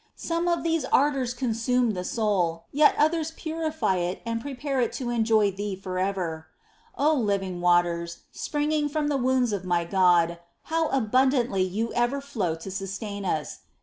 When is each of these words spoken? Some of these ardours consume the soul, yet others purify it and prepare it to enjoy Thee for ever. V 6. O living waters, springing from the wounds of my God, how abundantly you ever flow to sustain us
Some 0.17 0.47
of 0.47 0.63
these 0.63 0.83
ardours 0.85 1.35
consume 1.35 1.91
the 1.91 2.03
soul, 2.03 2.63
yet 2.71 2.95
others 2.97 3.29
purify 3.35 3.97
it 3.97 4.19
and 4.25 4.41
prepare 4.41 4.81
it 4.81 4.91
to 4.93 5.11
enjoy 5.11 5.51
Thee 5.51 5.75
for 5.75 5.99
ever. 5.99 6.47
V 6.97 7.03
6. 7.03 7.07
O 7.07 7.13
living 7.13 7.61
waters, 7.61 8.23
springing 8.31 8.89
from 8.89 9.09
the 9.09 9.17
wounds 9.17 9.53
of 9.53 9.63
my 9.63 9.85
God, 9.85 10.39
how 10.73 10.87
abundantly 10.87 11.61
you 11.61 11.93
ever 11.93 12.19
flow 12.19 12.55
to 12.55 12.71
sustain 12.71 13.25
us 13.25 13.59